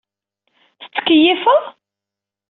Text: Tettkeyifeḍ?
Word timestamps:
Tettkeyifeḍ? 0.81 1.63